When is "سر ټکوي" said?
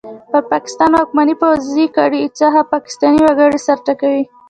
3.67-4.23